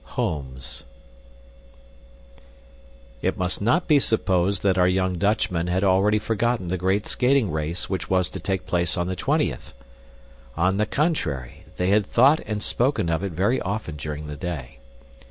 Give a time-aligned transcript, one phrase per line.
[0.17, 0.83] Homes
[3.21, 7.51] It must not be supposed that our young Dutchmen had already forgotten the great skating
[7.51, 9.73] race which was to take place on the twentieth.
[10.57, 14.79] On the contrary, they had thought and spoken of it very often during the day.